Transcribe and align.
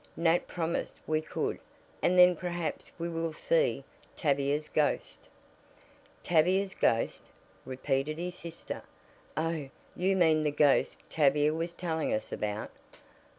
Nat 0.17 0.47
promised 0.47 0.95
we 1.05 1.21
could 1.21 1.59
and 2.01 2.17
then 2.17 2.35
perhaps 2.35 2.91
we 2.97 3.07
will 3.07 3.33
see 3.33 3.83
Tavia's 4.15 4.67
ghost." 4.67 5.29
"Tavia's 6.23 6.73
ghost?" 6.73 7.25
repeated 7.65 8.17
his 8.17 8.33
sister. 8.33 8.81
"Oh, 9.37 9.69
you 9.95 10.15
mean 10.15 10.41
the 10.41 10.49
ghost 10.49 11.01
Tavia 11.11 11.53
was 11.53 11.73
telling 11.73 12.11
us 12.15 12.31
about. 12.31 12.71